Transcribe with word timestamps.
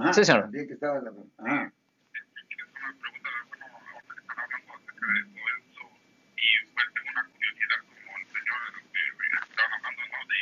Ajá, 0.00 0.12
Sí, 0.14 0.24
señor. 0.24 0.50
que 0.50 0.60
estaba 0.72 0.98
la- 1.00 1.10
ajá. 1.10 1.72
Es 1.72 2.24
una 2.72 2.92
pregunta, 2.98 3.30
bueno, 3.48 3.64
ahorita 3.66 4.14
que 4.14 4.20
están 4.20 4.38
hablando 4.40 4.72
acerca 4.72 5.06
de 5.12 5.20
todo 5.22 5.44
eso, 5.52 5.84
y 6.36 6.48
tengo 6.72 7.10
una 7.12 7.24
curiosidad 7.28 7.78
como 7.86 8.10
el 8.16 8.24
señor 8.32 8.60
que 8.92 9.02
estaban 9.42 9.72
hablando, 9.72 10.02
¿no? 10.12 10.18
De, 10.28 10.40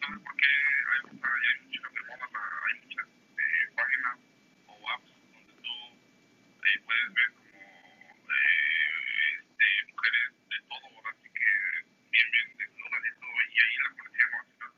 ¿sabes 0.00 0.20
por 0.24 0.34
qué 0.36 0.48
hay, 0.48 1.00
mucha- 1.04 1.28
hay 1.28 1.54
muchas 1.60 1.92
de 1.94 2.00
moda, 2.08 2.24
la- 2.32 2.64
hay 2.64 2.74
muchas 2.80 3.06
páginas 3.76 4.16
o 4.66 4.72
apps 4.90 5.10
donde 5.32 5.52
tú 5.60 5.74
puedes 6.84 7.08
ver 7.14 7.30
como 7.34 7.60
mujeres 9.92 10.28
de 10.48 10.58
todo, 10.68 10.88
así 11.04 11.28
que 11.28 11.48
bien, 12.10 12.26
bien 12.32 12.46
desnudas 12.56 13.02
y 13.04 13.12
todo, 13.20 13.36
y 13.44 13.56
ahí 13.60 13.74
la 13.84 13.90
policía 13.92 14.24
no 14.32 14.36
hace 14.40 14.54
nada? 14.56 14.72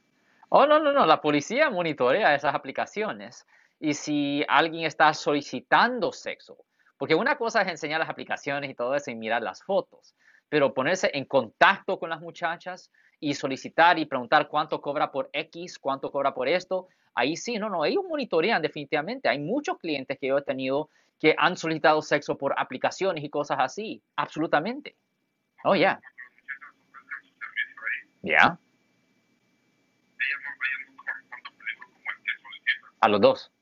Oh, 0.48 0.66
no, 0.66 0.78
no, 0.80 0.92
no. 0.92 1.06
La 1.06 1.20
policía 1.20 1.70
monitorea 1.70 2.34
esas 2.34 2.54
aplicaciones. 2.54 3.46
Y 3.78 3.94
si 3.94 4.44
alguien 4.48 4.84
está 4.84 5.12
solicitando 5.12 6.12
sexo, 6.12 6.56
porque 6.96 7.14
una 7.14 7.36
cosa 7.36 7.62
es 7.62 7.68
enseñar 7.68 8.00
las 8.00 8.08
aplicaciones 8.08 8.70
y 8.70 8.74
todo 8.74 8.94
eso 8.94 9.10
y 9.10 9.14
mirar 9.14 9.42
las 9.42 9.62
fotos, 9.62 10.14
pero 10.48 10.72
ponerse 10.72 11.10
en 11.12 11.24
contacto 11.24 11.98
con 11.98 12.08
las 12.08 12.20
muchachas 12.20 12.90
y 13.20 13.34
solicitar 13.34 13.98
y 13.98 14.06
preguntar 14.06 14.48
cuánto 14.48 14.80
cobra 14.80 15.10
por 15.10 15.28
X, 15.32 15.78
cuánto 15.78 16.10
cobra 16.10 16.32
por 16.32 16.48
esto, 16.48 16.88
ahí 17.14 17.36
sí, 17.36 17.58
no, 17.58 17.68
no, 17.68 17.84
ellos 17.84 18.04
monitorean 18.08 18.62
definitivamente. 18.62 19.28
Hay 19.28 19.38
muchos 19.38 19.78
clientes 19.78 20.18
que 20.18 20.28
yo 20.28 20.38
he 20.38 20.42
tenido 20.42 20.88
que 21.18 21.34
han 21.36 21.56
solicitado 21.56 22.02
sexo 22.02 22.36
por 22.36 22.54
aplicaciones 22.58 23.24
y 23.24 23.30
cosas 23.30 23.58
así, 23.60 24.02
absolutamente. 24.16 24.96
Oh, 25.64 25.74
ya, 25.74 26.00
ya, 28.22 28.40
como 28.42 28.50
el 28.50 28.58
que 32.22 32.32
solicita. 32.40 33.00
a 33.00 33.08
los 33.08 33.20
dos. 33.20 33.52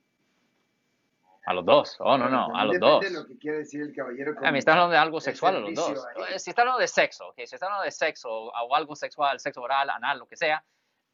A 1.46 1.52
los 1.52 1.64
dos. 1.64 1.96
Oh, 1.98 2.16
no, 2.16 2.28
no, 2.28 2.56
a 2.56 2.64
los 2.64 2.78
dos. 2.78 3.00
depende 3.00 3.18
de 3.18 3.22
lo 3.22 3.28
que 3.28 3.38
quiere 3.38 3.58
decir 3.58 3.82
el 3.82 3.94
caballero. 3.94 4.34
con 4.34 4.46
A 4.46 4.52
mí 4.52 4.58
está 4.58 4.72
hablando 4.72 4.92
de 4.92 4.98
algo 4.98 5.20
sexual 5.20 5.56
a 5.56 5.60
los 5.60 5.74
dos. 5.74 6.06
ahí. 6.16 6.34
Eh, 6.34 6.38
Si 6.38 6.50
está 6.50 6.62
hablando 6.62 6.80
de 6.80 6.88
sexo, 6.88 7.28
ok, 7.28 7.36
si 7.44 7.54
está 7.54 7.66
hablando 7.66 7.84
de 7.84 7.90
sexo 7.90 8.30
o 8.30 8.74
algo 8.74 8.96
sexual, 8.96 9.38
sexo 9.38 9.60
oral, 9.60 9.90
anal, 9.90 10.18
lo 10.18 10.26
que 10.26 10.36
sea, 10.36 10.64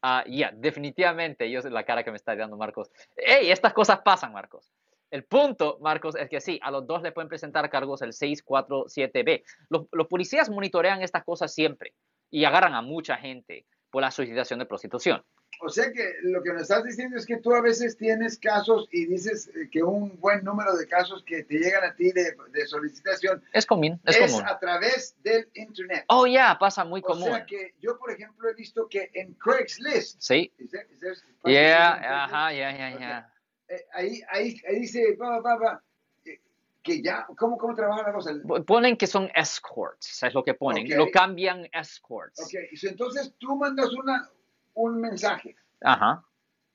ah, 0.01 0.23
ya, 0.27 0.51
definitivamente, 0.53 1.49
yo 1.51 1.61
la 1.61 1.83
cara 1.83 2.03
que 2.03 2.11
me 2.11 2.17
está 2.17 2.35
dando 2.35 2.55
Marcos. 2.55 2.89
Ey, 3.15 3.51
estas 3.51 3.73
cosas 3.73 3.99
pasan, 4.01 4.31
Marcos. 4.31 4.71
El 5.09 5.25
punto, 5.25 5.77
Marcos, 5.81 6.15
es 6.15 6.29
que 6.29 6.39
sí, 6.39 6.57
a 6.63 6.71
los 6.71 6.87
dos 6.87 7.01
le 7.01 7.11
pueden 7.11 7.27
presentar 7.27 7.69
cargos 7.69 8.01
el 8.01 8.13
647B. 8.13 9.43
Los, 9.67 9.87
los 9.91 10.07
policías 10.07 10.49
monitorean 10.49 11.01
estas 11.01 11.25
cosas 11.25 11.53
siempre 11.53 11.93
y 12.29 12.45
agarran 12.45 12.73
a 12.73 12.81
mucha 12.81 13.17
gente 13.17 13.65
por 13.89 14.01
la 14.01 14.11
solicitación 14.11 14.59
de 14.59 14.65
prostitución. 14.65 15.21
O 15.63 15.69
sea 15.69 15.91
que 15.91 16.15
lo 16.23 16.41
que 16.41 16.51
nos 16.53 16.63
estás 16.63 16.83
diciendo 16.83 17.17
es 17.17 17.25
que 17.25 17.37
tú 17.37 17.53
a 17.53 17.61
veces 17.61 17.95
tienes 17.95 18.37
casos 18.39 18.87
y 18.91 19.05
dices 19.05 19.47
eh, 19.55 19.69
que 19.71 19.83
un 19.83 20.19
buen 20.19 20.43
número 20.43 20.75
de 20.75 20.87
casos 20.87 21.23
que 21.23 21.43
te 21.43 21.59
llegan 21.59 21.83
a 21.83 21.95
ti 21.95 22.11
de, 22.11 22.35
de 22.51 22.65
solicitación 22.65 23.43
Es 23.53 23.65
común, 23.67 24.01
es, 24.05 24.17
es, 24.17 24.31
común. 24.31 24.45
a 24.47 24.57
través 24.57 25.15
del 25.21 25.47
internet. 25.53 26.05
Oh, 26.07 26.25
ya, 26.25 26.57
pasa 26.59 26.83
muy 26.83 27.01
o 27.01 27.03
común. 27.03 27.25
sea 27.25 27.45
que 27.45 27.75
yo, 27.79 27.97
por 27.99 28.11
ejemplo, 28.11 28.49
he 28.49 28.55
visto 28.55 28.87
que 28.89 29.11
en 29.13 29.33
Craigslist, 29.35 30.19
Sí. 30.19 30.51
¿is 30.57 30.71
there- 30.71 30.87
is 30.91 30.99
there- 30.99 31.15
Yeah, 31.45 32.23
ajá, 32.25 32.53
ya, 32.53 32.71
ya, 32.75 32.99
ya. 32.99 33.33
Eh, 33.67 33.85
ahí, 33.93 34.21
ahí, 34.29 34.61
ahí 34.67 34.79
dice, 34.79 35.15
va, 35.15 35.39
va, 35.41 35.55
va, 35.57 35.83
eh, 36.25 36.39
que 36.83 37.01
ya, 37.03 37.25
¿cómo, 37.37 37.57
cómo 37.57 37.75
trabaja 37.75 38.03
la 38.03 38.13
cosa? 38.13 38.31
Ponen 38.65 38.97
que 38.97 39.05
son 39.07 39.29
escorts, 39.35 40.23
es 40.23 40.33
lo 40.33 40.43
que 40.43 40.55
ponen. 40.55 40.85
Ok. 40.91 40.97
Lo 40.97 41.11
cambian 41.11 41.67
escorts. 41.71 42.39
Ok, 42.41 42.53
entonces 42.83 43.33
tú 43.37 43.55
mandas 43.55 43.91
una, 43.93 44.27
un 44.73 44.99
mensaje 45.01 45.55
Ajá. 45.81 46.23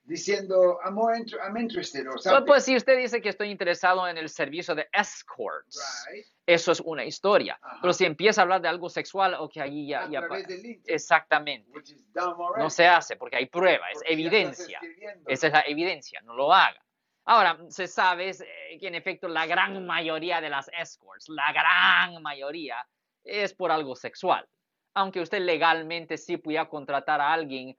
diciendo, 0.05 0.78
I'm, 0.84 0.94
more 0.94 1.16
inter- 1.19 1.39
I'm 1.44 1.56
interested, 1.56 2.06
o 2.06 2.12
Pues, 2.12 2.22
something. 2.22 2.47
pues 2.47 2.64
si 2.64 2.77
usted 2.77 2.97
dice 2.97 3.20
que 3.20 3.28
estoy 3.28 3.50
interesado 3.50 4.06
en 4.06 4.16
el 4.19 4.28
servicio 4.28 4.75
de 4.75 4.89
escorts, 4.92 6.06
Right. 6.11 6.27
eso 6.47 6.70
es 6.72 6.80
una 6.80 7.05
historia. 7.05 7.58
Ajá. 7.61 7.78
Pero 7.80 7.92
si 7.92 8.05
empieza 8.05 8.41
a 8.41 8.44
hablar 8.44 8.61
de 8.61 8.69
algo 8.69 8.89
sexual, 8.89 9.34
ok, 9.34 9.57
ahí 9.58 9.89
ya, 9.89 10.05
a 10.05 10.11
ya 10.11 10.20
través 10.20 10.46
del 10.46 10.80
Exactamente. 10.86 11.68
which 11.73 11.90
is 11.90 12.05
dumb 12.12 12.40
already, 12.40 12.62
No 12.62 12.70
se 12.70 12.86
hace 12.86 13.17
porque 13.17 13.36
hay 13.36 13.46
prueba, 13.46 13.89
es 13.90 13.98
porque 13.98 14.13
estás 14.13 14.13
evidencia. 14.13 14.80
Esa 15.27 15.46
es 15.48 15.52
la 15.52 15.61
evidencia, 15.67 16.20
no 16.23 16.34
lo 16.34 16.52
haga. 16.55 16.80
Ahora, 17.28 17.58
se 17.70 17.89
sabe 17.89 18.30
eh, 18.30 18.78
que 18.78 18.86
en 18.86 18.95
efecto 18.95 19.27
la 19.27 19.46
gran 19.46 19.84
mayoría 19.84 20.40
de 20.40 20.48
las 20.48 20.70
escorts, 20.78 21.28
la 21.28 21.52
gran 21.52 22.23
mayoría, 22.23 22.86
es 23.24 23.52
por 23.52 23.73
algo 23.73 23.96
sexual. 23.96 24.46
Aunque 24.95 25.20
usted 25.20 25.40
legalmente 25.40 26.17
sí 26.17 26.36
pudiera 26.36 26.68
contratar 26.68 27.20
a 27.20 27.33
alguien 27.33 27.77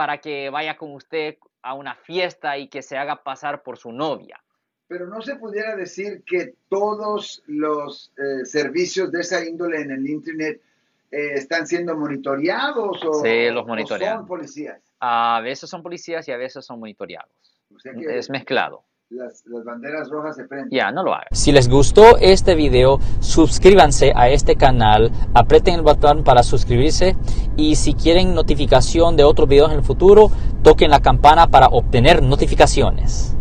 para 0.00 0.16
que 0.16 0.48
vaya 0.48 0.78
con 0.78 0.94
usted 0.94 1.36
a 1.60 1.74
una 1.74 1.94
fiesta 1.94 2.56
y 2.56 2.68
que 2.68 2.80
se 2.80 2.96
haga 2.96 3.22
pasar 3.22 3.62
por 3.62 3.76
su 3.76 3.92
novia. 3.92 4.42
Pero 4.88 5.06
no 5.06 5.20
se 5.20 5.36
pudiera 5.36 5.76
decir 5.76 6.22
que 6.24 6.54
todos 6.70 7.42
los 7.46 8.10
eh, 8.16 8.46
servicios 8.46 9.12
de 9.12 9.20
esa 9.20 9.44
índole 9.44 9.82
en 9.82 9.90
el 9.90 10.08
internet 10.08 10.62
eh, 11.10 11.34
están 11.34 11.66
siendo 11.66 11.94
monitoreados 11.98 13.04
o, 13.04 13.12
Sí, 13.22 13.50
los 13.50 13.66
o 13.68 13.98
son 13.98 14.26
policías. 14.26 14.80
A 15.00 15.42
veces 15.44 15.68
son 15.68 15.82
policías 15.82 16.26
y 16.28 16.32
a 16.32 16.38
veces 16.38 16.64
son 16.64 16.80
monitoreados. 16.80 17.60
O 17.76 17.78
sea 17.78 17.92
que 17.92 18.16
Es 18.16 18.30
mezclado. 18.30 18.82
Las, 19.10 19.42
banderas 19.64 20.08
rojas 20.08 20.36
se 20.36 20.44
prenden. 20.44 20.70
Ya, 20.70 20.92
no 20.92 21.02
lo 21.02 21.12
haga. 21.12 21.26
Si 21.32 21.52
les 21.52 21.68
gustó 21.68 22.16
este 22.18 22.54
video, 22.54 23.00
suscríbanse 23.20 24.12
a 24.14 24.28
este 24.28 24.56
canal, 24.56 25.10
aprieten 25.34 25.74
el 25.74 25.82
botón 25.82 26.22
para 26.22 26.42
suscribirse 26.42 27.16
y 27.56 27.76
si 27.76 27.94
quieren 27.94 28.34
notificación 28.34 29.16
de 29.16 29.24
otros 29.24 29.48
videos 29.48 29.72
en 29.72 29.78
el 29.78 29.84
futuro, 29.84 30.30
toquen 30.62 30.90
la 30.90 31.00
campana 31.00 31.48
para 31.48 31.66
obtener 31.66 32.22
notificaciones. 32.22 33.36